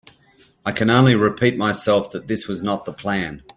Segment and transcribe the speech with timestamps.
[0.65, 3.43] I can only repeat myself that this was not the plan.